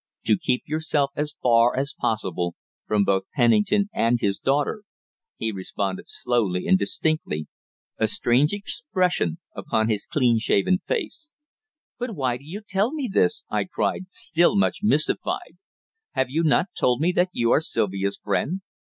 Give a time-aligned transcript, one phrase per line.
[0.25, 2.55] "To keep yourself as far as possible
[2.87, 4.81] from both Pennington and his daughter,"
[5.37, 7.45] he responded slowly and distinctly,
[7.99, 11.31] a strange expression upon his clean shaven face.
[11.99, 15.57] "But why do you tell me this?" I cried, still much mystified.
[16.13, 18.61] "Have you not told me that you are Sylvia's friend?"